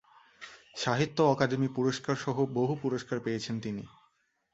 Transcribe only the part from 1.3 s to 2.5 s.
academy পুরস্কারসহ